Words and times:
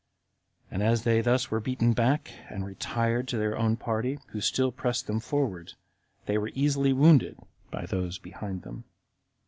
And 0.71 0.81
as 0.81 1.03
they 1.03 1.21
thus 1.21 1.51
were 1.51 1.59
beaten 1.59 1.93
back, 1.93 2.31
and 2.49 2.65
retired 2.65 3.27
to 3.27 3.37
their 3.37 3.55
own 3.55 3.77
party, 3.77 4.17
who 4.29 4.41
still 4.41 4.71
pressed 4.71 5.05
them 5.05 5.19
forward, 5.19 5.73
they 6.25 6.39
were 6.39 6.49
easily 6.55 6.91
wounded 6.91 7.37
by 7.69 7.85
those 7.85 8.15
that 8.15 8.21
were 8.21 8.31
behind 8.31 8.63
them. 8.63 8.85